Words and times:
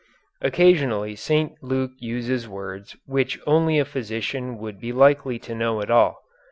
Occasionally 0.41 1.15
St. 1.15 1.51
Luke 1.61 1.91
uses 1.99 2.47
words 2.49 2.95
which 3.05 3.37
only 3.45 3.77
a 3.77 3.85
physician 3.85 4.57
would 4.57 4.79
be 4.79 4.91
likely 4.91 5.37
to 5.37 5.53
know 5.53 5.79
at 5.79 5.91
all. 5.91 6.21